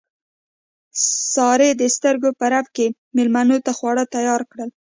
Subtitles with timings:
[1.33, 4.69] سارې د سترګو په رپ کې مېلمنو ته خواړه تیار کړل.